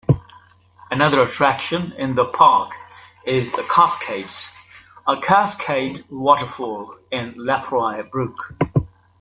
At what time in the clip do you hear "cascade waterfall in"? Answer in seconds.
5.21-7.35